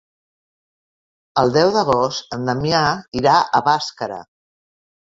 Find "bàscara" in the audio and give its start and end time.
3.71-4.23